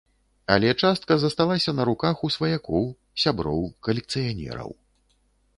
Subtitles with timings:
[0.53, 2.89] Але частка засталася на руках у сваякоў,
[3.25, 4.69] сяброў, калекцыянераў.